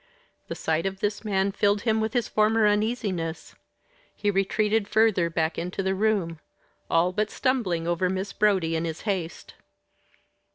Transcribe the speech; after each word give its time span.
The 0.47 0.55
sight 0.55 0.87
of 0.87 0.99
this 0.99 1.23
man 1.23 1.51
filled 1.51 1.81
him 1.81 2.01
with 2.01 2.13
his 2.13 2.27
former 2.27 2.65
uneasiness. 2.67 3.53
He 4.15 4.31
retreated 4.31 4.87
further 4.87 5.29
back 5.29 5.59
into 5.59 5.83
the 5.83 5.93
room 5.93 6.39
all 6.89 7.11
but 7.11 7.29
stumbling 7.29 7.87
over 7.87 8.09
Miss 8.09 8.33
Brodie 8.33 8.75
in 8.75 8.83
his 8.85 9.01
haste. 9.01 9.53